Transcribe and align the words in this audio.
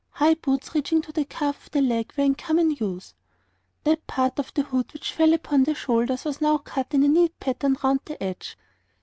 High 0.13 0.33
boots 0.33 0.73
reaching 0.73 1.03
to 1.03 1.11
the 1.11 1.25
calf 1.25 1.67
of 1.67 1.71
the 1.73 1.79
leg 1.83 2.11
were 2.17 2.23
in 2.23 2.33
common 2.33 2.71
use. 2.71 3.13
That 3.83 4.07
part 4.07 4.39
of 4.39 4.51
the 4.55 4.63
hood 4.63 4.91
which 4.93 5.11
fell 5.13 5.31
upon 5.31 5.63
the 5.65 5.75
shoulders 5.75 6.25
was 6.25 6.41
now 6.41 6.57
cut 6.57 6.95
in 6.95 7.03
a 7.03 7.07
neat 7.07 7.39
pattern 7.39 7.77
round 7.83 7.99
the 8.05 8.23
edge. 8.23 8.57